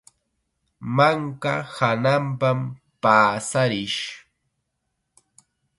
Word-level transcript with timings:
Manka 0.95 1.53
hananpam 1.75 2.59
paasarish. 3.01 4.01